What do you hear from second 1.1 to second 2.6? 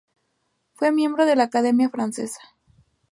de la Academia Francesa.